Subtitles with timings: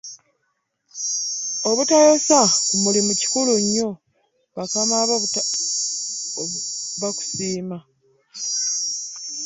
[1.69, 3.89] Obutayosa ku mulimu kikulu nnyo
[4.55, 5.17] bakaba bo
[7.01, 7.77] bakusiima.